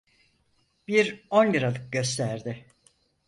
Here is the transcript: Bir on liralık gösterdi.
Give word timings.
Bir 0.87 1.27
on 1.29 1.53
liralık 1.53 1.91
gösterdi. 1.91 2.65